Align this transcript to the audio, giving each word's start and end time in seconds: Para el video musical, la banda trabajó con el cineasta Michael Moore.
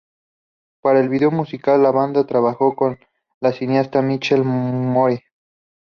Para 0.81 0.99
el 0.99 1.09
video 1.09 1.29
musical, 1.29 1.83
la 1.83 1.91
banda 1.91 2.25
trabajó 2.25 2.75
con 2.75 2.97
el 3.39 3.53
cineasta 3.53 4.01
Michael 4.01 4.43
Moore. 4.43 5.25